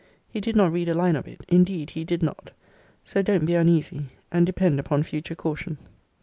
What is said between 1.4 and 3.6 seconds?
Indeed he did not. So don't be